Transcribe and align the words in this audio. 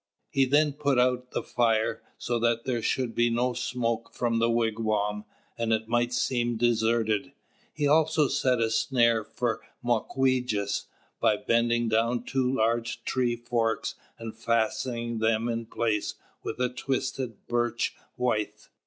He 0.31 0.45
then 0.45 0.73
put 0.73 0.97
out 0.97 1.29
the 1.29 1.43
fire, 1.43 2.01
so 2.17 2.39
that 2.39 2.65
there 2.65 2.81
should 2.81 3.13
be 3.13 3.29
no 3.29 3.53
smoke 3.53 4.15
from 4.15 4.39
the 4.39 4.49
wigwam, 4.49 5.25
and 5.59 5.71
it 5.71 5.87
might 5.87 6.11
seem 6.11 6.57
deserted. 6.57 7.33
He 7.71 7.85
also 7.87 8.27
set 8.27 8.59
a 8.59 8.71
snare 8.71 9.23
for 9.23 9.61
Mawquejess, 9.83 10.87
by 11.19 11.37
bending 11.37 11.87
down 11.87 12.23
two 12.23 12.51
large 12.51 13.03
tree 13.03 13.35
forks 13.35 13.93
and 14.17 14.35
fastening 14.35 15.19
them 15.19 15.47
in 15.47 15.67
place 15.67 16.15
with 16.41 16.59
a 16.59 16.69
twisted 16.69 17.45
birch 17.45 17.95
withe. 18.17 18.69